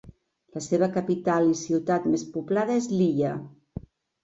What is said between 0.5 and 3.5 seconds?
La seva capital i ciutat més poblada és Lilla.